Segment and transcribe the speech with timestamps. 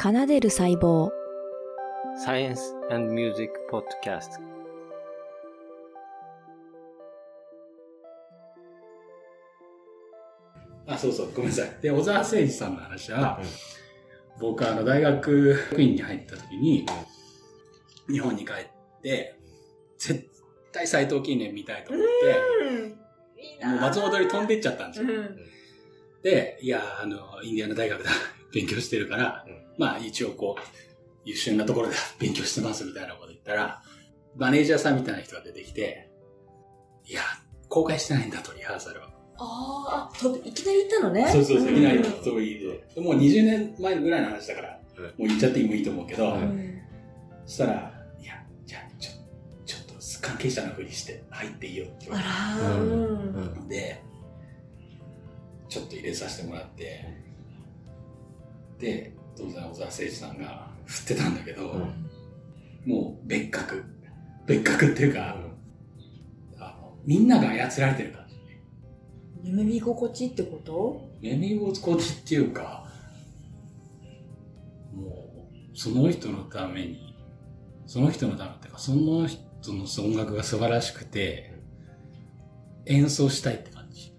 [0.00, 1.10] 奏でる細胞。
[2.24, 2.60] Science
[2.92, 4.40] and Music Podcast.
[10.86, 11.70] あ、そうそう、ごめんなさい。
[11.82, 13.40] で、小沢誠二さんの話は、
[14.40, 16.86] 僕あの大学院に入った時に、
[18.08, 19.34] 日本に帰って、
[19.98, 20.28] 絶
[20.70, 22.06] 対斎藤記念見たいと思っ
[23.60, 25.08] て、もう松本に飛んでっちゃったんですよ。
[26.22, 28.10] で、いや、あの、インディアナ大学だ、
[28.52, 29.54] 勉強してるから、うん。
[29.78, 30.62] まあ一応こう、
[31.24, 33.82] 優秀なところで 勉強してますみたいなこと言ったら、
[34.36, 36.10] マネージャーさんみたいな人が出てきて、
[37.06, 37.22] いや、
[37.68, 39.10] 公開してないんだと、リハーサルは。
[39.40, 41.28] あーあ、といきなり行ったのね。
[41.30, 43.00] そうそうそう、いきなりうんそういいで。
[43.00, 45.04] もう20年前ぐらいの話だから、うん。
[45.04, 46.80] もう言っちゃってもいいと思うけど、ううん。
[47.46, 47.72] そしたら、
[48.20, 48.34] いや、
[48.66, 49.10] じゃあ、ちょ、
[49.64, 52.90] ちょっと関係者のふりして入っていいよって言われあらー、うん。
[52.90, 53.58] うん。
[53.62, 54.02] うんて、
[55.68, 57.04] ちょっと入れさせてもらって、
[58.78, 61.74] で、当然小沢誠二さんが振ってたんだけど、
[62.86, 63.84] もう別格。
[64.46, 65.36] 別格っていうか、
[66.58, 68.36] あの、みんなが操られてる感じ。
[69.42, 71.08] 夢見心地ってこと？
[71.20, 72.90] 夢心地っていうか、
[74.92, 77.16] もう、その人のために、
[77.86, 81.54] その人のためっていうか、その人の音楽が素晴らしくて、
[82.86, 84.14] 演奏したいって感じ。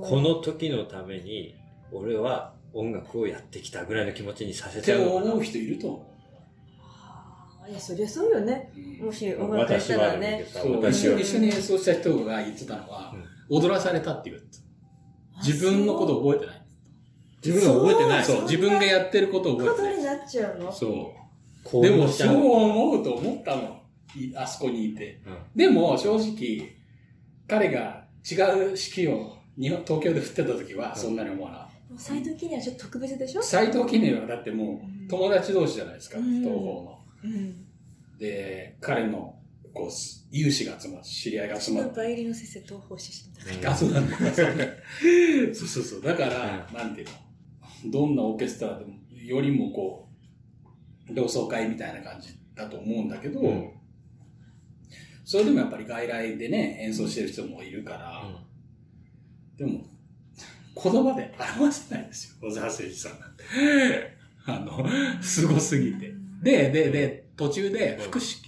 [0.00, 1.56] この時のために
[1.92, 6.16] 俺は音楽をやってきたぐらいの気持ちにさせって思う人いると思
[6.82, 8.70] あーいや、そりゃそうよね。
[8.76, 8.80] う。
[8.80, 10.46] うんもし音楽やったらね。
[10.52, 13.14] そう私は一緒一緒に演奏した人が言ってたのは、
[13.48, 14.42] 踊らされたって言う。
[15.44, 16.66] 自分のことを覚えてない。
[17.42, 19.96] 自分が覚えてないそう、自分がやってることを覚えてない。
[19.96, 21.20] ことになっちゃうのそう。
[21.64, 23.80] こでも、そう思うと思ったの。
[24.16, 25.22] いあそこにいて。
[25.26, 26.76] うんでも、正直、
[27.48, 28.34] 彼が違
[28.72, 33.40] う式を日本東京で振ってた時は、そんなに思わなかっ斎藤記念はちょっと特別でしょ？
[33.40, 33.46] た。
[33.46, 36.98] 斎藤記念はだってもうんう、友達同士じゃないですか、うん東方の。
[37.24, 37.66] うん。
[38.18, 39.36] で、彼の、
[39.72, 39.90] こう、
[40.30, 41.96] 有志が集まって、知り合いが集まって。
[41.96, 43.70] バイオリンの先生、東方出身だ。
[43.70, 44.16] あ、そうなんだ。
[44.34, 46.02] そうそうそう。
[46.02, 47.06] だから、なんていう
[47.86, 50.08] の、どんなオーケストラでも、よりもこ
[51.10, 53.70] う、同窓会みたいな感じだと思うんだけど、うん
[55.22, 58.24] それでもやっぱり外来でね、演奏してる人もいるから、
[59.56, 59.84] でも、
[60.74, 63.44] 言葉で表せないですよ、小沢誠二さんなんて。
[64.46, 66.12] あの、すごすぎて。
[66.42, 68.38] で、で、で、途中で、うん福祉、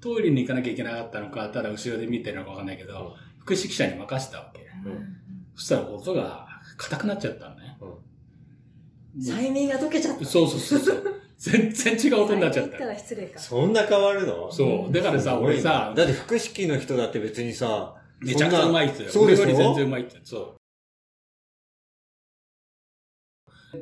[0.00, 4.60] トイレに行かなきゃいけなかったのか、ただ後ろで見てるのかわかんないけど、福祉記者に任せたわけ。
[4.86, 5.16] うん
[5.56, 7.76] そしたら音が硬くなっちゃったのね。
[9.16, 10.24] 催眠が解けちゃった。
[10.24, 11.14] そうそうそうそう。
[11.38, 12.86] 全然違う音になっちゃったた。
[12.86, 13.38] ら失礼か。
[13.38, 14.50] そんな変わるの？
[14.50, 14.92] そう。
[14.92, 19.08] だからさ、俺さ、だって複式の人だって別にさ、めちゃくちゃうまいっすよ。
[19.08, 20.18] そうでしょ俺より全然うまいって。
[20.24, 20.56] そう。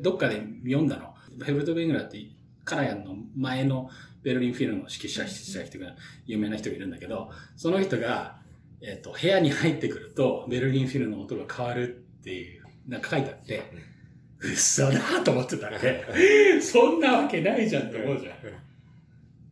[0.01, 1.15] どっかで読んだの？
[1.45, 2.19] ヘルベト・ベングラーって、
[2.65, 3.89] カラヤンの前の
[4.23, 5.95] ベルリンフィルの指揮者した人が、
[6.27, 8.41] 有名な人がいるんだけど、その人が、
[8.81, 13.63] えっ、と、部屋に入ってくると、ベルリンフィルの音が変わるっていう、なんか書いてあって、
[14.41, 16.05] 嘘だと思ってたらね、
[16.61, 18.35] そんなわけないじゃんって思うじゃん。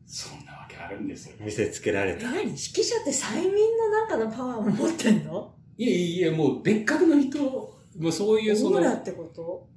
[0.05, 1.37] そんなわけあるんですよ。
[1.39, 2.25] 見せつけられえ、た。
[2.25, 2.39] 何？
[2.43, 5.55] 指揮者って催眠のなんかのパワーを持ってんの？
[5.78, 9.69] いやいやいや、もう別格の人、もうそういうその、オーラってこと？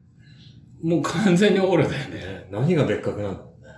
[0.83, 2.15] もう完全にオーラだよね。
[2.15, 3.73] ね何が別格なんだろうね。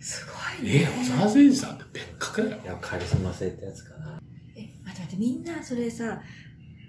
[0.00, 0.32] すご
[0.64, 0.86] いえ、ね。
[0.86, 2.66] 小沢誠二さんって別格だよい。
[2.66, 4.18] や、カリスマ性ってやつかな。
[4.56, 6.22] え、待って待って、みんなそれさ、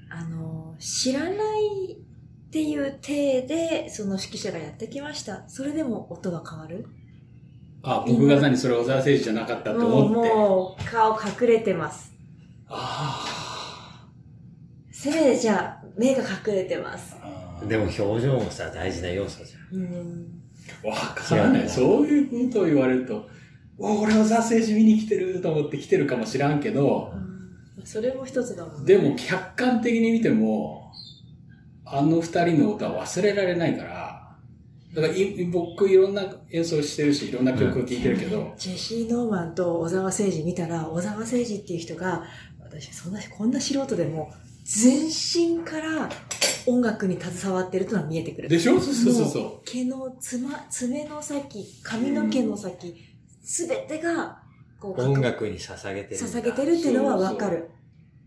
[0.09, 1.33] あの、知らない
[1.93, 5.43] っていう体で、その指揮者がやってきました。
[5.49, 6.85] それでも音が変わる？
[7.83, 10.29] あ、僕が何それ小沢誠二じゃなかったってもう、思って。
[10.29, 12.13] もう、顔隠れてます。
[12.69, 14.07] あ
[14.91, 17.17] せめてじゃあ、目が隠れてます。
[17.21, 17.40] あ。
[17.67, 19.79] でも表情もさ、大事な要素じゃん。
[19.79, 20.41] うん。
[20.83, 21.69] わからない。
[21.69, 23.29] そういうことを言われると、
[23.77, 27.13] お俺小沢誠二見に来てると思って来てるかもしらんけど、
[27.83, 28.95] それも一つだもんね。
[28.95, 30.91] でも客観的に見ても、
[31.85, 34.37] あの二人の歌は忘れられないから、
[34.93, 42.23] だからい僕いろんな演奏してるし、いろんな曲を聴いてるけど、ジェシー・ノーマンと小沢誠二見たら、小沢誠二っていう人が、
[42.59, 44.31] 私、そんな、こんな素人でも、
[44.63, 46.09] 全身から
[46.65, 48.49] 音楽に携わってるというのは見えてくる。
[48.49, 48.79] でしょ？
[48.79, 52.95] そうそうそうもそう毛のつま、爪の先、髪の毛の先、
[53.43, 54.41] すべてが、
[54.79, 56.21] こう、音楽に捧げてる。
[56.21, 57.69] 捧げてるっていうのはわかる。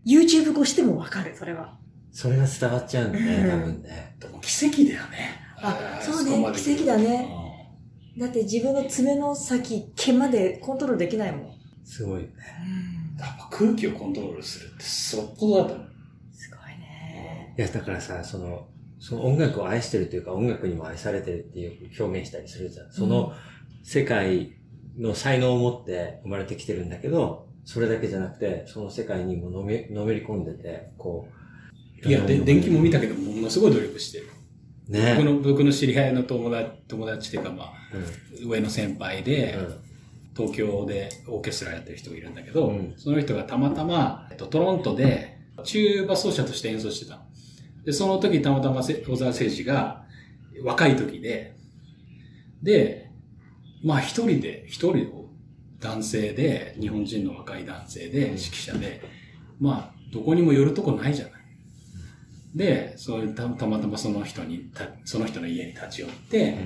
[0.05, 1.77] YouTube 越してもわかる、それは。
[2.11, 4.15] それが伝わっちゃうんだね、うん多分ね。
[4.19, 5.41] でも奇跡だよね。
[5.57, 7.29] あーそうね奇跡だね
[8.17, 11.51] だって自分の爪の先、毛までコントロールできないもん。
[11.83, 12.33] すごいよね。
[13.19, 15.87] やっぱ空気をコントロールするってそっぽどだと思う。
[17.57, 18.67] いや、だからさ、その、
[18.99, 22.91] その音楽を愛してるというか音楽にも愛されてるっていう表現したりするじゃん。
[22.91, 23.33] その
[23.83, 24.53] 世界
[24.97, 31.27] の才能を持って生まれてきてるんだけど、それだけじゃなくて、その世界にものめ、のめり込んでて、こ
[32.03, 32.07] う。
[32.07, 34.27] いや、で、電気も見たけけど、ものすごい努力してる。
[34.87, 37.67] ね僕の、僕の知り合いの友達、友達っていうか、まあ、
[38.43, 39.59] う上の先輩で、ん。
[39.59, 39.85] うん。
[40.35, 47.24] 東京でオーケストラやってる人がいるんだけど、うんその人がたまたま、えっと、トロントでチューバ奏者として演奏してたの。
[47.85, 50.05] で、その時たまたませ小沢誠二が
[50.63, 51.55] 若い時で、
[52.63, 53.11] で、
[53.83, 55.25] まあ一人で、一人の
[55.79, 59.01] 男性で、日本人の若い男性で、指揮者で、
[59.59, 61.33] まあ、どこにも寄るとこないじゃない。
[62.55, 66.57] で、そういうたたまたまその人にた、その人の家に立ち寄って、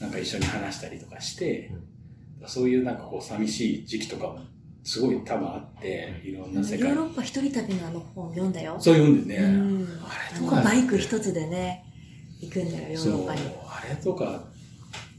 [0.00, 1.72] なんか一緒に話したりとかして、
[2.46, 4.40] そういうなんかこう寂しい時期とかも
[4.84, 8.76] すごい多分あって、いろんな世界ヨーロッパ一人旅のあの本読んだよ。
[8.80, 11.84] そう読んでね、うんあれとか、バイク一つでね、
[12.40, 13.40] 行くんだよ、ヨーロッパに。
[13.66, 14.44] あれとか、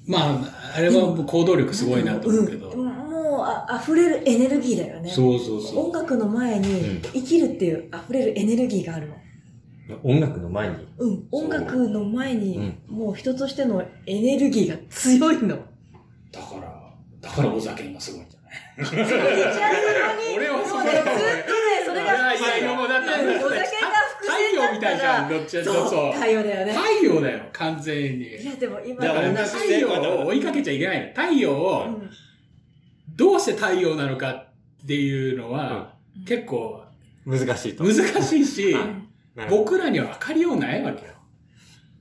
[0.05, 5.09] まあ、あれは行動力すごいなと思うけど、うん、もうあ溢れるエネルギーだよね。
[5.09, 5.85] そうそうそう。
[5.85, 9.15] 音楽の前に生きるっていう溢れるエネルギーがあるの。
[10.03, 10.75] 音楽の前に。
[10.97, 12.57] うん、音楽の前に
[12.89, 15.57] うんもう人としてのエネルギーが強いの。
[16.31, 18.25] だから、だからお酒がすごい
[20.35, 21.43] 俺はもうね、ずっとね、
[21.85, 23.55] それがいやいやいやもうだってうんお太
[24.55, 26.73] 陽みたいじゃん、どっちかというとそう、太陽だよね。
[26.73, 28.35] 太陽だよ、完全に。
[28.35, 31.07] いや、でも今いやの同じ太陽を追いかけちゃいけないの。
[31.09, 32.09] 太陽うを、ん
[33.15, 35.75] どうして太陽なのかっていうのは、う
[36.21, 36.83] ん結構
[37.25, 37.83] 難しいと。
[37.83, 38.75] 難しいし、
[39.49, 41.13] 僕らには分かりようないわけよ。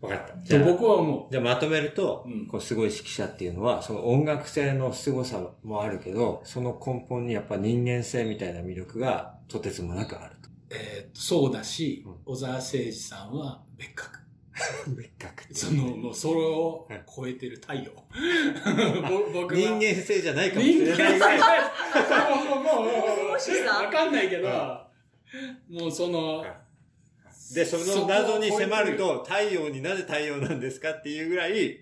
[0.02, 0.36] わかった。
[0.42, 10.48] じゃとあ、僕は思じゃあまとめると、うんこうすごい指揮者っていうのは、その音楽性の凄さもあるけど、その根本にやっぱ人間性みたいな魅力がとてつもなくあると。
[10.48, 10.52] う。
[10.70, 14.22] えーそうだしうん、小沢誠二さんは別格。
[14.96, 17.90] 別格その、もうそれを超えてる太陽。
[19.02, 21.60] ぼ僕は人間性じゃないかもし人間れないぐらい。
[22.48, 24.48] もう、もう、もう、もしさわかんないけど、
[25.70, 26.44] もうその、
[27.54, 31.78] で、その謎に迫ると、太陽になぜ太陽なんですかっていうぐらい、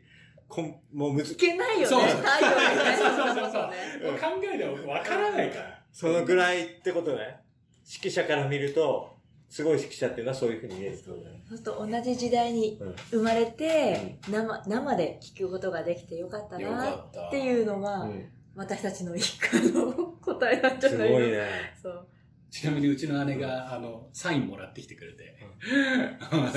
[0.48, 2.96] こんもうむずい、けないよね、そう太陽にね。
[2.96, 5.82] そうそうそうそうねもう考えでもわからないから。
[5.92, 7.40] そのぐらいってことね。
[7.86, 9.16] 指揮者から見ると、
[9.48, 11.42] すごい指揮者っていうのはそういうふうに見えるってことね。
[11.48, 21.18] そうすると同じ時代にうん生まれて、生生で聞くことができてよかったよなかっていうのが、うん私たちの一家の答えなんじゃないの？
[21.18, 21.48] すごいね。
[21.80, 22.08] そう。
[22.50, 25.36] ちなみにうちの姉が、あの、サインもらってきてくれて。
[26.20, 26.48] あの、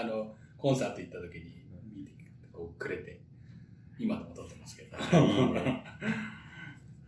[0.00, 1.64] あの、コンサート行った時に、
[1.96, 2.12] 見て、
[2.52, 3.22] こう、くれて、
[3.98, 4.98] 今でも撮ってますけど。
[4.98, 5.00] い
[5.30, 5.84] いね。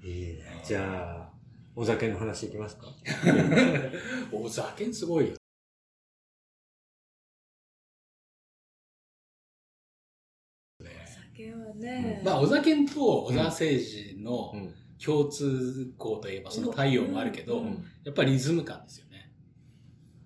[0.03, 0.63] いいね。
[0.65, 1.33] じゃあ、
[1.77, 2.87] お酒の話いきますか？
[4.33, 5.37] お酒すごいよ。
[11.35, 14.84] 酒はね、まあ、お酒と小沢誠二のうん。
[15.05, 19.33] 共通項といえば、その太陽もあるけど、うんやっぱりリズム感ですよね。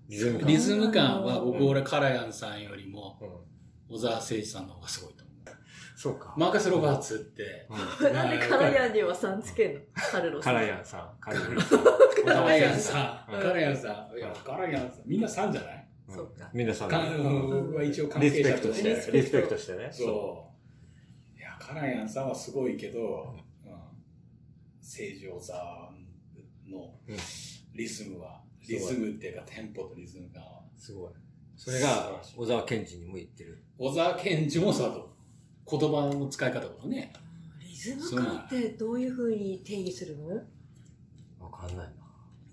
[0.08, 0.48] リズム感。
[0.48, 3.28] リズム感は僕、うん俺、カラヤンさんよりも、うん
[3.90, 5.32] 小沢誠二さんの方がすごいと思
[5.96, 6.34] そうか。
[6.36, 6.40] う。
[6.40, 7.66] マーカス・ロバーツって、
[8.00, 9.80] うんなんでカラヤンにはさんつけんの？
[10.12, 10.44] カルロス。
[10.44, 11.84] カラヤンさん、カラヤンさん。
[12.24, 15.88] カラヤンさん、うんカラヤンさん、いや、カラヤンさん、みんなさんじゃない？
[16.08, 16.90] うんそうかみんなさん。
[16.90, 19.12] は一応関リス係者ペクトして、として。
[19.12, 19.88] リスペクトしてね。
[19.90, 20.52] そ
[21.34, 21.38] う。
[21.38, 23.40] いや、カラヤンさんはすごいけど、うん、
[24.88, 25.90] 正常さ
[26.66, 27.16] んのうん
[27.74, 30.40] リズムは、すごいリズムっていうかテンポとリズムが、
[30.78, 31.10] すごい。
[31.56, 33.62] それが、小沢健二にも言ってる。
[33.76, 35.14] 小沢健二もそうだと。
[35.70, 37.12] 言葉の使い方とかね。
[37.60, 40.28] リズム感ってどういうふうに定義するの？
[41.38, 41.88] わかんない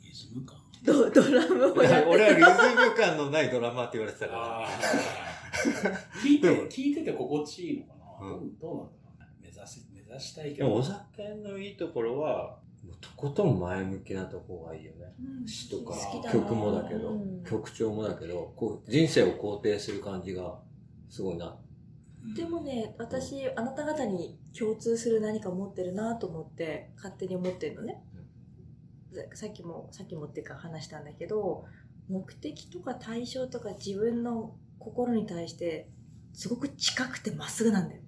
[0.03, 0.57] リズム感？
[0.83, 1.99] ドドラムをやな。
[1.99, 2.49] って俺はリズ
[2.89, 4.69] ム感のないドラマって言われてたから。
[6.21, 9.04] 聞いて聞いてて心地いいのかな、うんどうなんだろう？
[10.19, 10.73] し、目指したいけど。
[10.75, 11.05] 小沢
[11.43, 15.13] のいいところは、もうとことん前向きなとこがいいよね。
[15.19, 20.59] うん詩とか好きだな曲もだけど、うん曲調もだけど、こう、人生を肯定する感じが、
[21.09, 21.57] すごいな。
[22.35, 28.01] でもね、私、あなた方に共通する何か持ってるなと思って、勝手に思ってるのね。
[29.33, 31.65] さっきも、さっきもっていうか話したんだけど、
[32.09, 35.89] 目的とか対象とか自分の心に対して、
[36.33, 38.01] すごく近くてまっすぐなんだよ。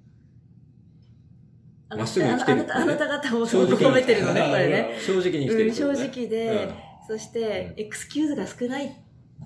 [1.90, 2.72] まっすぐに来てるね。
[2.72, 4.98] あなたあなた方も正直に褒めてるのね、これね。
[5.00, 7.18] 正直に生きてるってことね、直で、うん。
[7.18, 9.04] そして、エクスキューズが少ない。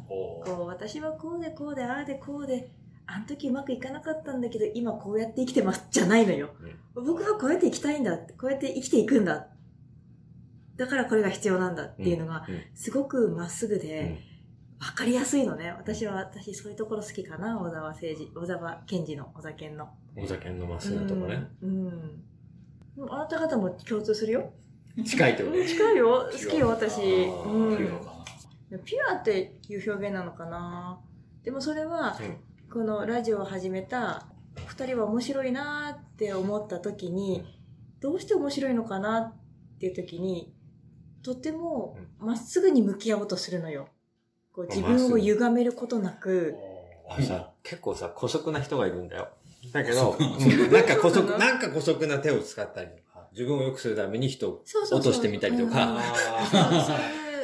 [0.07, 2.71] こう私はこうでこうでああでこうで
[3.05, 6.49] あの時うまくいかなかったんだけど今こうやって生きてますじゃないのよ、
[6.95, 9.47] 僕はこうやって生きたいんだってこうやって生きていくんだ。
[10.77, 12.61] だからこれが必要なんだっていうのがうん。
[12.73, 14.17] すごくまっすぐで、
[14.79, 15.71] わかりやすいのね。
[15.77, 19.87] 私は、私そういうところ好きかな、小沢誠二、小沢健二の小沢健の。
[20.17, 21.47] お酒飲ますのとかね。
[21.61, 21.69] うん。
[21.69, 22.23] うん。
[23.09, 24.51] あなた方も共通するよ。
[25.05, 25.65] 近いってこと？
[25.65, 26.29] 近いよ。
[26.31, 27.01] 好きよ、私。
[27.01, 27.77] うん。
[27.77, 28.05] ピュアか
[28.71, 28.79] な。
[28.79, 30.99] ピュアっていう表現なのかな。
[31.43, 32.17] でもそれは、
[32.71, 34.27] このラジオを始めた
[34.67, 37.43] 二人は面白いなって思った時に、
[38.01, 39.33] どうして面白いのかなっ
[39.79, 40.53] ていう時に、
[41.23, 43.87] とてもまっすぐに向き合おうとするのよ。
[44.53, 46.55] こう自分を歪めることなく、
[47.09, 49.29] あのさ、結構さ、古速な人がいるんだよ。
[49.71, 50.71] だけど、うん。
[50.71, 55.99] なんか古速、なんか古速な手を使ったりとか、自分を良くするために人を落としてみたりとか、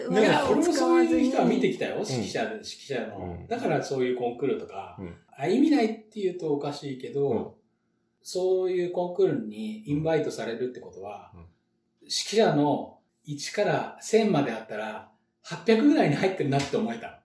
[0.09, 0.17] うん。
[0.17, 3.37] いや、技を俺もそういう人は見てきたよ、指揮者で、指揮者の。
[3.39, 3.47] うん。
[3.47, 5.15] だからそういうコンクールとか、うん。
[5.37, 7.47] 歩みないって言うとおかしいけど、うん。
[8.23, 11.39] そういうコンクールにインバイトされるってことは、うん。
[12.01, 12.97] 指揮者の
[13.27, 15.11] 1から1000まであったら、
[15.45, 17.16] 800ぐらいに入ってるなって思えた。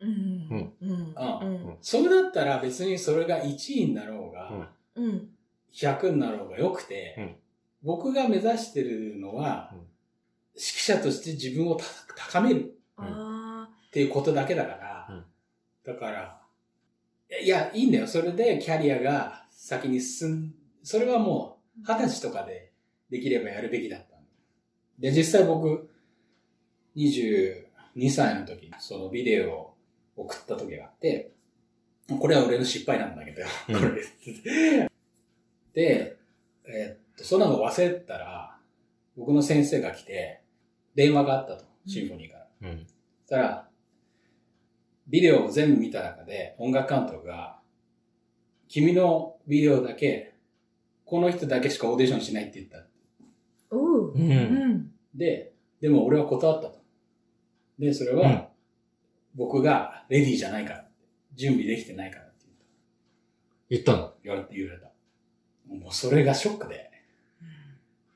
[0.00, 0.74] うん。
[0.80, 0.86] うん。
[0.86, 1.76] うん。
[1.80, 5.28] それだったら別にそれが1位になろうが、うん。
[5.72, 7.36] 100になろうがよくて、うん
[7.82, 9.78] 僕が目指してるのは、うん
[10.52, 11.84] 指揮者として自分をた
[12.30, 15.24] 高めるっていうことだけだから、うん
[15.82, 16.40] だから、
[17.42, 18.06] いや、いいんだよ。
[18.06, 22.72] それでキャリアが先に進ん、それはもう二十歳とかで
[23.10, 24.24] できればやるべきだったんだ。
[24.98, 25.88] で、実際僕、
[26.96, 29.69] 22歳の時にそのビデオを
[30.20, 31.32] 送った時があって、
[32.18, 34.90] これは俺の失敗なんだけど、うんこれ。
[35.72, 36.16] で、
[36.66, 38.56] えっと、そんなの忘れてたら、
[39.16, 40.42] 僕の先生が来て、
[40.94, 42.46] 電話があったと、シンフォニーから。
[42.62, 42.78] うん。
[42.78, 42.88] そし
[43.28, 43.68] たら、
[45.08, 47.58] ビデオを全部見た中で音楽監督が、
[48.68, 50.34] 君のビデオだけ、
[51.04, 52.86] この人だけしかオーディションしないって言った。
[53.70, 54.12] おう。
[54.12, 54.14] う。
[54.14, 54.92] うんん。
[55.14, 56.80] で、でも俺は断ったと。
[57.78, 58.49] で、それは、うん
[59.34, 60.84] 僕がレディーじゃないから。
[61.36, 62.46] 準備できてないからって
[63.70, 63.92] 言った。
[63.92, 64.12] の？
[64.24, 64.90] 言われて言われた。
[65.68, 66.90] もうそれがショックで。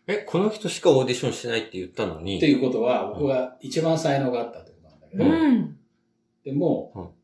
[0.06, 2.36] え、この人しかオーディションしないって言ったのに？
[2.36, 5.78] って、いうことは、僕が一番才能があったってことなんだけど、うん。
[6.44, 7.14] でも、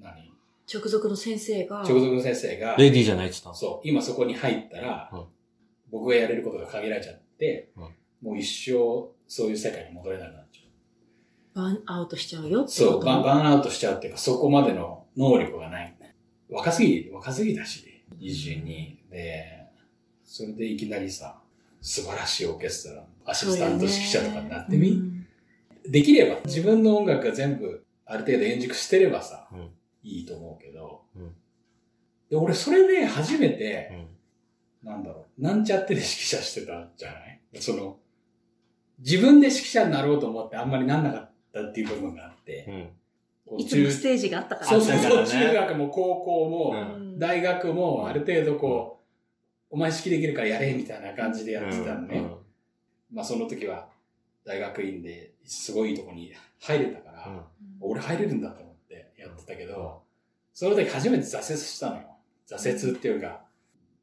[0.00, 0.32] 何？
[0.72, 3.54] 直属の先生が、直属の先生が、レディーじゃないって言ったの？
[3.56, 5.24] そう、今そこに入ったら、うん。
[5.90, 7.82] 僕がやれることが限られちゃって、うん。
[8.22, 10.41] もう一生そういう世界に戻れなくな。
[11.54, 15.96] バーンアウトしちゃうよってそう、ことバンバーンアウトしちゃうっていうか、そこまでの能力がない。
[16.48, 19.66] 若すぎ、若すぎだし、22で、
[20.24, 21.40] それでいきなりさ、
[21.80, 25.12] 素晴らしいオーケストラのアシスタント指揮者とかになってみ、うん
[25.84, 29.70] できれば、自分の音楽が全部ある程度円熟してればさ、うん。
[30.04, 31.34] いいと思うけど、うん。
[32.30, 33.90] で俺それで初めて、
[34.84, 34.88] うん。
[34.88, 37.40] なんだろう、なんちゃってで指揮者してたんじゃない？
[37.58, 37.98] その、
[39.00, 42.90] 自分で指揮者になろうと思ってあんまりなんなかったっていう部分があって、
[43.48, 43.60] うん。
[43.60, 44.66] いつもステージがあったから。
[44.66, 45.88] そうそうそう、中学も。
[45.88, 47.18] 高校も、うん。
[47.18, 49.00] 大学もある程度こ
[49.70, 52.18] う、お前指揮できるからやれみたいな感じでやってたのね。
[52.18, 52.36] うん。
[53.12, 53.88] まあその時は
[54.44, 57.40] 大学院ですごいいいとこに入れたから、うん。
[57.80, 60.02] 俺入れるんだと思ってやってたけど、
[60.54, 62.02] その時初めて挫折したのよ。
[62.48, 63.42] 挫折っていうか、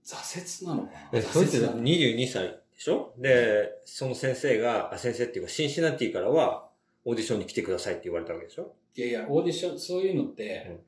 [0.03, 1.19] 挫折なのかな？
[1.19, 3.13] 挫折なの22歳でしょ？
[3.17, 6.68] で、その先生が、あ、先生っていうか、シンシナティからは、
[7.09, 8.75] オーディションに来てくださいって言われたわけでしょ？
[8.95, 10.79] いやいや、オーディション、そういうのっうんて、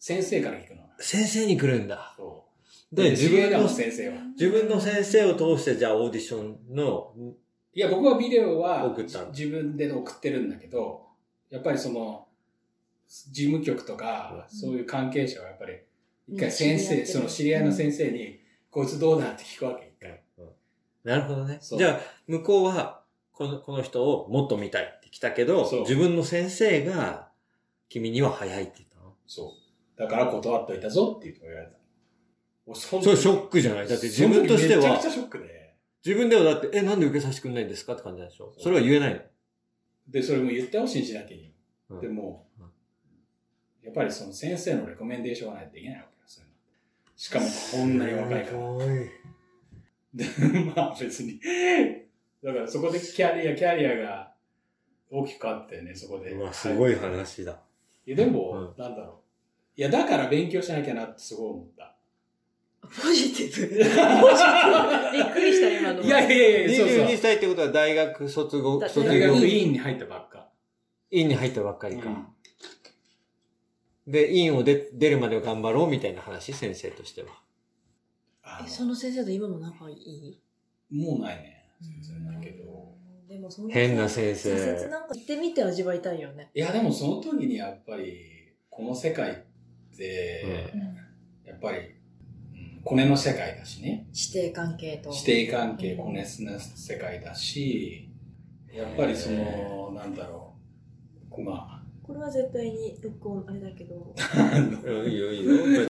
[0.00, 0.82] 先生から聞くの。
[0.98, 2.14] 先生に来るんだ。
[2.16, 2.44] そ
[2.92, 2.96] う。
[2.96, 4.14] で、自分の、先生は。
[4.36, 7.14] 自分の先生を通して、じゃあオーディションの、
[7.72, 11.06] いや、僕はビデオは送ったの自分で送ってるんだけど、
[11.50, 12.26] やっぱりその、
[13.08, 15.74] 事務局とか、うんそういう関係者はやっぱり、
[16.28, 20.22] 一回うん先生、その知り合いの先生に、こいつどうだって聞くわけ、一回。
[21.04, 21.58] なるほどね。
[21.60, 27.28] そうじゃあ、向こうは、この、この人をもっと見たいって来たけど自分の先生が、
[27.88, 29.14] 君には早いって言ったの？
[29.26, 29.54] そ
[29.96, 30.00] う。
[30.00, 31.72] だから断っといたぞって言われた。
[32.66, 33.88] 俺それ時ショックじゃない？
[33.88, 35.74] だって自分としてはめちゃくちゃ、ショックで。
[36.04, 37.92] 自分ではだって、え、なんで受けさせてくんないんですか？
[37.94, 38.54] って感じでしょ？
[38.58, 39.20] それは言えないの？
[40.08, 41.52] で、それも言ってほしいしなきゃに。
[41.90, 42.66] うんでもうん、
[43.84, 46.54] やっぱりその先生のレコメンデーションがないとできないわけよ、そういうの
[47.16, 48.60] しかもこんなに若いから。
[50.14, 50.24] で、
[50.76, 51.40] まあ別に。
[52.42, 54.29] だからそこでキャリア、キャリアが
[55.10, 56.30] 大きく変わってね、そこで。
[56.32, 57.60] うわ、すごい話だ。
[58.06, 59.22] いや、でも、なんだろ
[59.76, 59.80] う。
[59.80, 61.96] いや、だから勉強しなきゃなってすごい思った。
[62.82, 63.68] ポジティブ。
[63.68, 65.16] ポジティブ。
[65.16, 66.02] びっくりした、今の。
[66.02, 67.06] いやいやいや、そうそう。
[67.06, 70.48] 22歳ってことは大学卒業、だ卒大業学院に入ったばっか。
[71.10, 72.08] 院に入ったばっかりか。
[72.08, 72.26] うん
[74.06, 77.28] で、院を出出るまで頑張ろうみたいな話、先生としては。
[78.42, 80.40] あえその先生と今も仲いい？
[80.90, 81.70] のもうないね。
[81.80, 82.96] 全然ないけど。
[83.30, 86.50] でもそんな変な先生なんか行ってみて味わいたいよね。
[86.52, 88.16] いや、でもその時にやっぱり、
[88.68, 89.34] この世界っ
[89.96, 90.72] て、
[91.44, 92.00] やっぱり、うん
[92.82, 94.08] コネの世界だしね。
[94.10, 95.12] 師弟関係と。
[95.12, 98.08] 師弟関係、コネの世界だし、
[98.72, 100.54] やっぱりその、なんだろ
[101.30, 101.42] う。
[101.42, 104.14] まこれは絶対に録音あれだけど。
[104.18, 105.89] あ、うんいいよいいよ。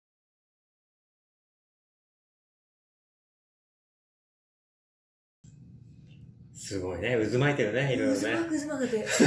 [6.72, 7.18] すごいね。
[7.30, 8.20] 渦巻いてるね、いろいろね。
[8.22, 9.04] 渦巻く渦巻くで。
[9.04, 9.18] 渦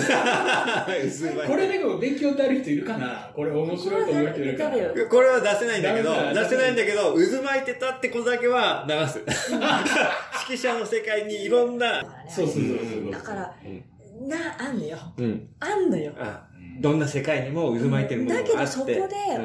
[1.36, 3.30] 巻いこれでも勉強ってある人いるかな？
[3.34, 4.76] これ面白いと思う人いるかな？
[5.10, 9.18] これは出せないんだけど、出せないんだけど、渦巻いてたってことだけは流す。
[9.18, 12.62] 指揮者の世界にいろんな、そうそうそう
[13.02, 13.12] そう。
[13.12, 14.28] だから、うん。
[14.28, 14.96] な、あんのよ。
[15.18, 15.48] うん。
[15.60, 16.12] あんのよ。
[16.18, 16.46] あ
[16.80, 18.52] どんな世界にも渦巻いてるものがあって。
[18.52, 18.96] だけどそこで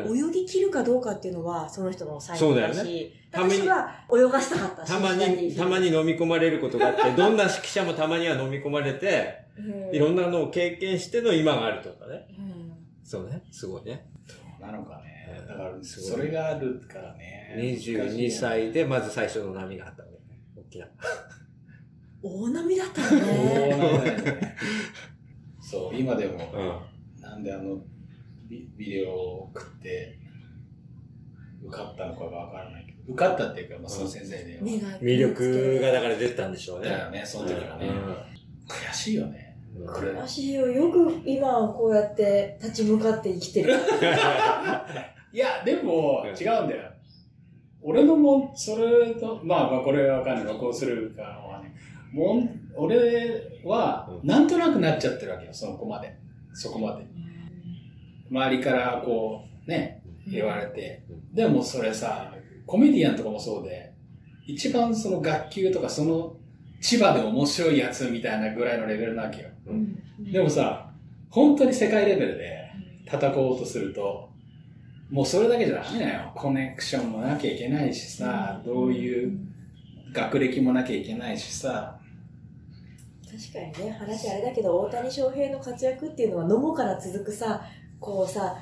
[0.06, 4.90] うん泳ぎ切るかどうかっていうのはその人の才能だそうだよし、たまに私は泳がしたかったし。
[4.90, 12.28] たまに、たまに飲み込まれることがあって、どんな指揮者もたまには飲み込まれて、うん、いろんなのを経験しての今があるとかね。
[12.38, 12.60] うん
[13.10, 13.42] そうね。
[13.52, 14.06] すごいね。
[14.62, 15.44] なのかね。
[15.48, 17.56] だから、すごいそれがあるからね。
[17.58, 20.40] 22歳でまず最初の波があったわけね。
[20.56, 20.88] 大きな。
[22.22, 23.70] 大波だったね。
[23.72, 24.56] なんだよね。
[25.60, 26.89] そう、今でも、うん。
[27.40, 27.82] なんであの
[28.50, 30.20] ビビデオを送って
[31.64, 36.90] 受かったのかがわからないけど、受かったっていうか、まあ、その先生で、魅力がだから出たんでしょうね。
[36.90, 37.92] だよね、その時はね。
[38.68, 39.58] 悔しいよね。
[39.86, 40.68] 悔しいよ。
[40.68, 43.74] よく今はこうやって立ち向かって生きてる。
[45.32, 46.92] いや、でもうん違うんだよ。
[47.82, 50.46] 俺のもん、それと、まあまあこれはわかんない。
[50.46, 51.74] 録音するかはね。
[52.12, 56.14] もん、俺は、うなんとなくなっちゃってるわけよ、そこまで。
[56.54, 57.19] そこまで。
[58.32, 61.04] 周りからこう、ね、言われて。
[61.34, 62.34] でもそれさ、
[62.66, 63.94] コメディアンとかもそうで、
[64.46, 66.36] 一番その学級とかその
[66.82, 69.50] 千葉で面白いやつみたいなぐらいのレベルなわけよ。
[69.68, 70.92] うんでもさ、
[71.30, 72.72] 本当に世界レベルで
[73.06, 74.30] 叩こうとすると、
[75.10, 76.32] もうそれだけじゃダメだよ。
[76.36, 79.40] コネクションもなきゃいけないしさ、どういう
[80.14, 82.00] 学歴もなきゃいけないしさ、
[83.30, 87.62] 確かにね話あれだけど大谷翔平の活躍っていうのは野茂から続くさ
[88.00, 88.58] こうさ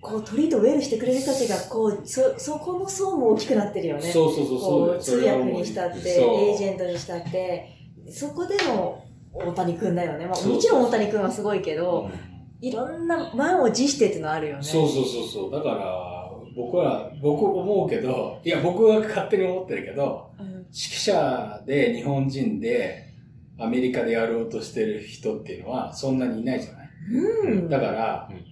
[0.00, 4.02] こうトリートウェルしてくれる人たちがこうそそこの層も大きくなってるよね。
[4.02, 7.74] そうそうそうそう通訳にしたってエージェントにしたって。
[8.10, 12.66] そこでの大谷君だよね、まあ、もちろん大谷君はすごいけど、うん。
[12.66, 14.62] いろんな満を持してっていうのあるよね。
[14.62, 15.52] そうそうそうそう。
[15.52, 20.46] だから、僕は、僕思うけど、いや、僕は勝手に思ってるけど、うん。
[20.46, 23.12] 指揮者で日本人で
[23.58, 26.88] アメリカでやろうとしてる人っていうのはそんなにいないじゃない？
[27.12, 27.68] うん。
[27.68, 28.47] だから、うん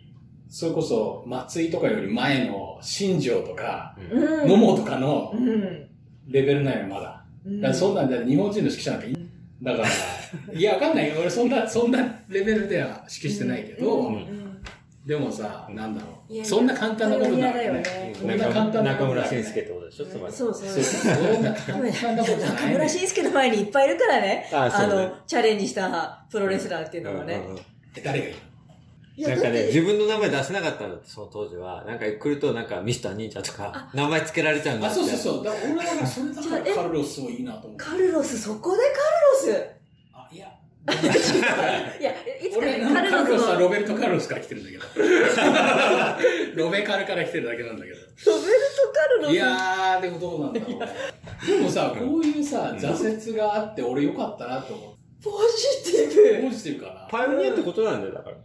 [0.48, 4.48] それこそ松井とかより前の新庄とか、うん。
[4.48, 5.88] 野茂とかのうん。
[6.28, 7.24] レベルなんよ、まだ。
[7.44, 7.60] うん。
[7.60, 9.16] だからそんなんだ日本人の指揮者なんかい
[9.62, 9.88] だから、
[10.52, 11.14] いや、わかんないよ。
[11.20, 14.12] 俺そんな、そんなレベルでは指揮してないけど、
[15.06, 16.46] でもさ、なんだろいやう。
[16.46, 17.80] そんな簡単なことな嫌だよいよね。
[17.80, 19.38] ねそんな簡単な中村ことない。
[19.38, 20.32] よね慎介ってことでしょつまり。
[20.32, 20.82] そうそうそう。
[20.82, 22.66] そんな簡単なことない。
[22.66, 22.72] ね。
[22.72, 24.48] 村慎介の前にいっぱいいるからね。
[24.52, 27.58] あのチャレンジしたプロレスラーっていうのはね、うんうんうん。
[27.96, 28.36] え誰がいいいや
[29.18, 31.84] なんかね、自分の名前出せなかったんだって、その当時は。
[31.86, 35.00] なんか来ると、なんかミスター忍者とか、名前つけられちゃうんだあ、って。
[35.00, 35.44] そうそうそう。
[35.44, 37.84] だから俺はそれだからカルロスもいいなと思って。
[37.84, 39.66] カルロスそこでカルロス？
[40.12, 40.48] あ、いや。
[40.86, 40.90] い
[42.04, 44.84] やいつか俺ねカルロスはカルロスのロロベルト・カルロスから来てるんだけど。
[46.62, 47.96] ロベカルから来てるだけなんだけど。
[47.96, 48.22] ベルト・
[48.92, 49.32] カルロス？
[49.32, 50.86] いやー、でもどうなんだろうね。
[51.46, 54.96] でもさ、こういうさ、挫折があって俺よかったなと思って。
[55.24, 55.30] ポ
[55.84, 57.08] ジティブポジティブかな。
[57.10, 58.36] パイオニアってことなんだよ、だから。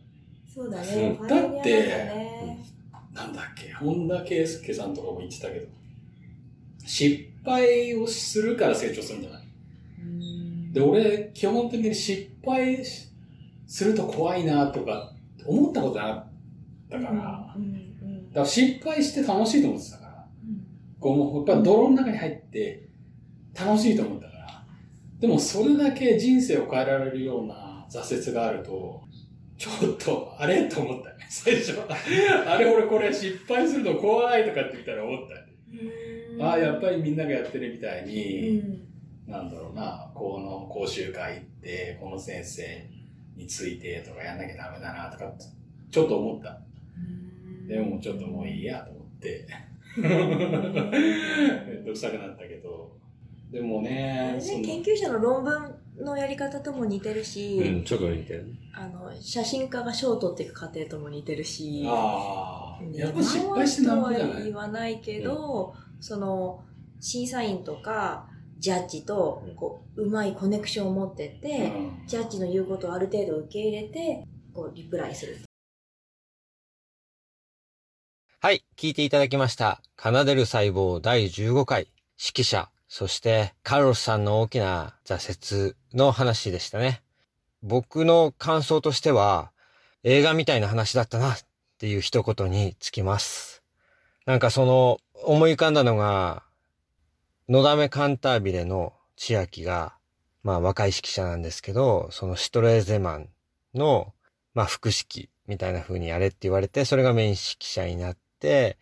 [0.54, 2.66] そうだね、だってね
[3.14, 5.68] なんだっけ、本田圭佑さんとかも言ってたけど、
[6.86, 9.42] 失敗をするから成長するんじゃない？
[10.02, 10.74] うん。
[10.74, 13.08] で、俺、基本的に失敗し
[13.68, 15.14] すると怖いなとか、
[15.46, 16.26] 思ったことなかっ
[16.90, 20.66] たから、だかうんうんら失敗して楽しいと思ってたから、うん。
[21.00, 22.90] こうもうやっぱ泥の中に入って
[23.58, 24.66] 楽しいと思ったから、
[25.20, 29.02] でもそれだけ人生を変えられるような挫折があると、
[29.62, 30.67] ちょっと、あれ？
[30.67, 31.86] と思ったよね、最初は。
[32.47, 35.54] あれ俺これ失敗するの怖いとかって言ったら思ったよね。
[36.34, 42.89] うんああ、やっぱりみんながやってるみたいうに、んなんだろうな、この講習会行って、この先生
[43.36, 45.32] についてとかやんなきゃダメだなとか
[45.91, 46.60] ちょっと思った。
[47.67, 49.47] でもちょっともういいやと思って。
[50.02, 52.97] めんどくさくなったけど。
[53.52, 58.46] でもあね、ね研究者の論文のやり方とも似てるし、うん、ちょっと似てる。
[58.46, 58.52] ね。
[58.74, 66.64] あの写真家が賞を取っていく過程とも似てるしああ、ねやっぱ失敗してなんぼじゃとはない言わないけど、その
[67.00, 68.28] 審査員とか
[68.60, 72.08] ジャッジとこううまいコネクションを持ってって、うん。
[72.08, 75.38] ジャッジの言うことをある程度受け入れてこうリプライする
[78.44, 79.84] はい、聞いていただきました。
[80.00, 81.82] 奏でる細胞第15回、
[82.18, 87.01] 指揮者、そしてカルロスさんの大きな挫折の話でしたね。
[87.63, 89.54] 僕の感想としては、
[90.04, 91.38] 映画みたいな話だったなっ
[91.77, 93.63] ていう一言につきます。
[94.25, 96.43] なんかその、思い浮かんだのが、
[97.47, 99.95] のだめカンタービレの千秋が、
[100.43, 103.30] まあ若い指揮者なんですけど、そのシトレーゼマン
[103.73, 104.13] の、
[104.54, 108.77] まあ副指揮みたいな風にやれって言われて、それがメイン指揮者になって、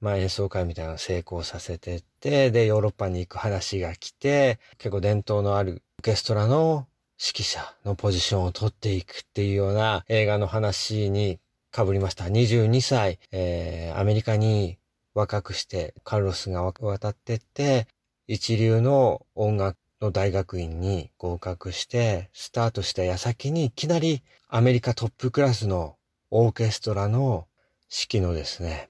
[0.00, 6.86] まあ演奏会みたいなのを成功させてって、で、ヨーロッパに行く話が来て、結構伝統のあるオーケストラの
[7.20, 11.40] 指揮者のポジションを取っていくっていうような映画の話に
[11.74, 12.24] 被りました。
[12.26, 14.78] 22歳、えー、アメリカに
[15.14, 17.88] 若くしてカルロスが渡ってって、
[18.28, 25.96] 一流の音楽の大学院に合格して、スタートした矢先にいきなりアメリカトップクラスの
[26.30, 27.46] オーケストラの
[27.90, 28.88] 指揮のですね、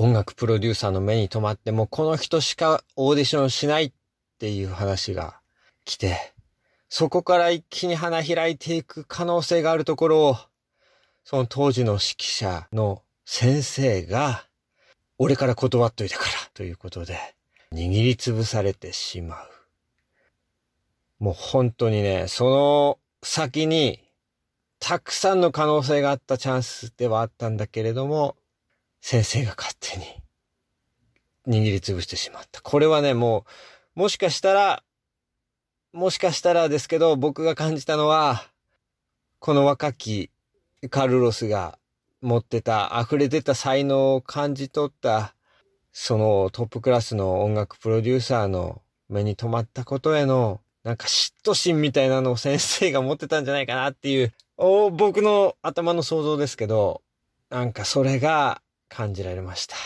[0.00, 3.92] 音楽プロデューサーの目に留まってもこの人しかオーディションしないっ
[4.38, 5.40] ていう話が
[5.84, 6.32] 来て、
[6.88, 10.36] そこから一気に花開いていく可能性があるところを、
[11.24, 14.44] その当時の指揮者の先生が、
[15.18, 17.18] 俺から断っといたからということで、
[17.72, 19.48] 握りつぶされてしまう。
[21.18, 23.98] もう本当にね、その先に、
[24.78, 28.36] たくさんの可能性があったチャンスではあったんだけれども、
[29.00, 30.04] 先生が勝手に
[31.60, 32.60] 握りつぶしてしまった。
[32.60, 33.46] これはね、も
[33.96, 34.82] う、もしかしたら、
[35.92, 38.44] もしかしたらですけど、僕が感じたのは、
[39.38, 40.30] この若き
[40.90, 41.78] カルロスが
[42.20, 45.34] 持ってた、溢れ出た才能を感じ取った、
[45.92, 57.02] そのトップクラスの音楽プロデューサーの目に留まったことへの、なんか嫉妬心みたいなのを先生が持ってたんじゃないかなっていう、お僕の頭の想像ですけど、
[57.48, 59.76] なんかそれが感じられました。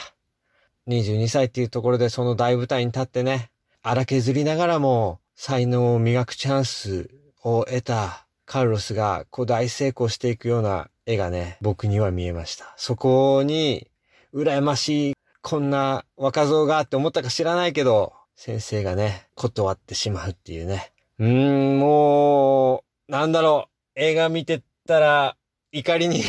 [0.88, 3.50] 22歳っていうところでその大舞台に立ってね、
[3.82, 7.10] 荒削りながらも才能を磨くチャンス
[7.42, 12.74] を得たカルロスがこう大成功していくような絵がね、僕には見えました。
[12.76, 13.88] そこに、
[14.34, 20.92] 羨ましい、こんな若造がって思ったか知らないけど、先生がね、断ってしまうっていうね。
[21.18, 25.36] うーん、もう、なんだろう、映画見てたら、
[25.74, 26.22] 怒りに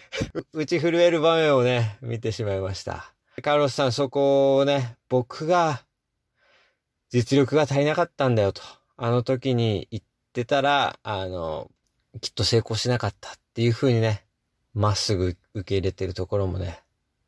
[0.54, 3.12] 打ち震える場面をね、見てしまいました。
[3.42, 5.84] カルロスさん、そこをね、僕が、
[7.10, 8.62] 実力が足りなかったんだよと。
[8.96, 11.70] あの時に言ってたら、あの、
[12.22, 14.24] きっと成功しなかったっていう風にね、
[14.72, 16.82] まっすぐ受け入れてるところもね、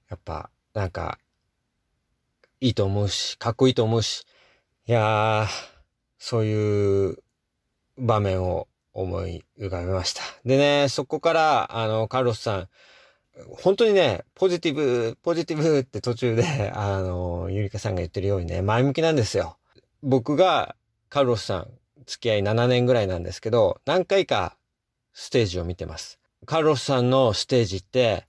[0.09, 1.19] やっぱ、なんか、
[2.63, 4.25] いいと思うし、かっこいいと思うし、
[4.87, 5.47] いやー、
[6.19, 7.23] そういう
[7.99, 8.69] 場面を
[9.01, 10.23] 思い浮かべました。
[10.45, 12.69] でね、そこから、あの、カルロスさん、
[13.63, 19.57] 本当にね、ポジティブ、ポジティブって途中で、 あの、ゆりかさんが言ってるようにね、前向きなんですよ。
[20.03, 20.75] 僕が
[21.09, 21.71] カルロスさん、
[22.07, 24.57] 付き合い7年ぐらいなんですけど、何回か
[25.13, 26.19] ステージを見てます。
[26.45, 28.27] カルロスさんのステージって、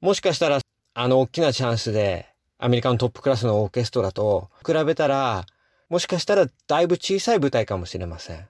[0.00, 0.60] もしかしたら、
[0.94, 5.46] あの大きなチャンスで、アメリカのトップクラスのオーケストラと比べたら、
[5.88, 8.48] もしかしたらだいぶ小さい舞台かもしれません。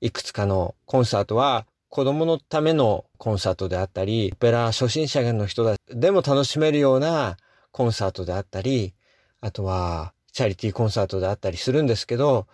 [0.00, 7.36] いくつかのコンサートは子供のためのコンサートであったり、オペラ初心者の人でも楽しめるような
[7.72, 8.94] コンサートであったり、
[9.40, 12.46] あとはチャリティーコンサートであったりするんですけど、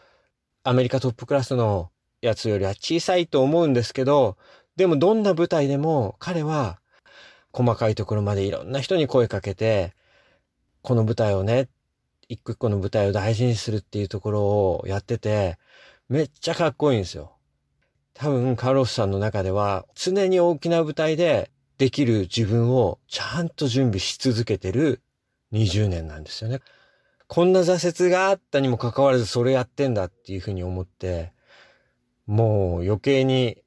[0.63, 1.91] アメリカトップクラスの
[2.23, 4.37] やつよりは小さいと思うんですけど、
[4.77, 6.79] でもどんな舞台でも彼は
[7.53, 9.95] 細かいところまでいろんな人に声かけて、
[10.83, 11.69] この舞台をね、
[12.29, 15.59] 一個一個の舞台を大事にするっていうところをやってて、
[16.09, 17.34] めっちゃかっこいいんですよ。
[18.15, 25.03] 多分カロスさんの中では常に大きな舞台でできる自分をちゃんと準備し続けてる
[25.53, 26.61] 20年なんですよね。
[27.27, 31.33] こんな挫折があったにもかかわらずそれやってんだっていうふうに思って、
[32.27, 33.59] もう余計に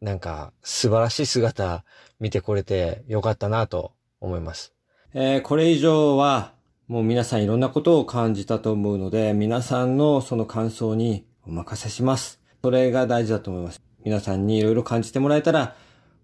[0.00, 1.84] なんか素晴らしい姿
[2.18, 4.72] 見てこれてよかったなと思います。
[5.14, 6.52] えー、これ以上は
[6.88, 12.40] もう皆さんいろんなことを感じたと思うので、皆さんのその感想にお任せします。
[12.66, 13.80] それが大事だと思います。
[14.04, 15.76] 皆さんにいろいろ感じてもらえたら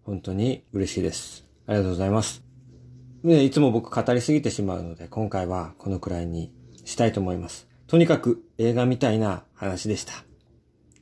[0.03, 1.47] 本当に嬉しいです。
[1.69, 2.43] ありがとうございます。
[3.23, 6.53] でいつも僕語りすぎてしまうので、今回はこのくらいに
[6.85, 7.69] したいと思います。
[7.87, 10.15] とにかく映画みたいな話でした。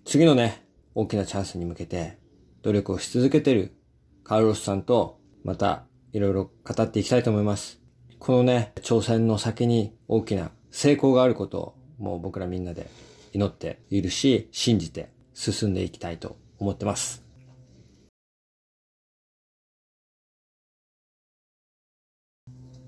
[0.05, 0.63] 次のね、
[0.95, 2.19] 大きなチャンスに向けて
[2.61, 3.75] 努力をし続けてる
[4.23, 7.81] カルロスさんとまたいろいろ語っていきたいと思います。
[8.19, 12.91] このね、挑戦の先に大きな成功があることをもう僕らみんなで
[13.33, 17.25] 祈っているし、信じて進んでいきたいと思ってます。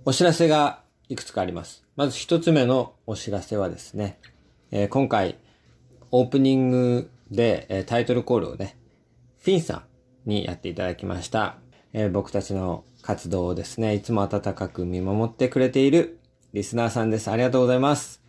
[0.04, 1.84] お知らせがいくつかあります。
[1.94, 4.18] まず一つ目のお知らせはですね、
[4.70, 5.38] えー、今回
[6.10, 8.76] オープニングで、えー、タイトルコールをね、
[9.40, 9.84] フィンさ
[10.26, 11.56] んにやっていただきました。
[11.92, 16.18] えー、僕たちの活動をですね、いつも温かく見守ってくれている
[16.52, 17.30] リスナーさんです。
[17.30, 18.21] ありがとうございます。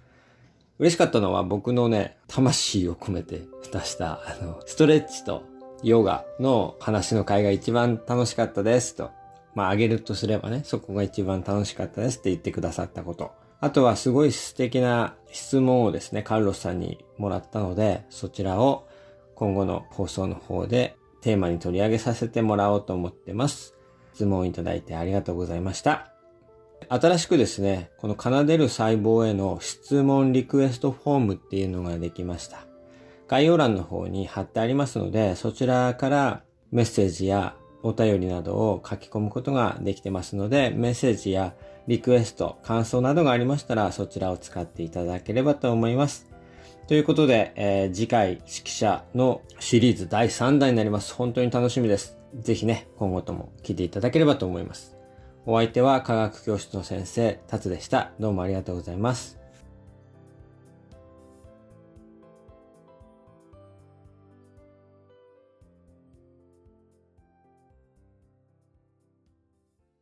[0.80, 5.44] 嬉しかったのは僕のね、魂を込めて出した、あの、ストレッチと
[5.84, 9.12] ヨガの話の会が一番楽しかったですと。
[9.56, 13.32] まあ、あげるとすればね、そこが一番楽しかったですって言ってくださったこと。
[13.60, 18.88] あとはすごい素敵な質問をですね、カルロスさんにもらったので、そちらを
[19.36, 23.76] 今後の放送の方でテーマに取り上げさせてもらおうと思ってます。
[24.14, 26.13] 質問いただいてありがとうございました。
[26.90, 32.66] 新しくですね、この奏でる細胞への質問リクエストフォームっていうのができました。
[33.28, 41.54] 概要欄の方に貼ってありますので、そちらからメッセージやお便りなどを書き込むことができてますので、メッセージや
[41.88, 46.34] リクエスト、感想などがありましたら、そちらを使っていただければと思います。
[46.88, 51.14] ということで、えー、次回指揮者のシリーズ第3弾になります。
[51.14, 52.18] 本当に楽しみです。
[52.40, 54.93] ぜひね、今後とも聞いていただければと思います。
[55.46, 58.12] お相手は科学教室の先生、達でした。
[58.18, 59.43] どうもありがとうございます。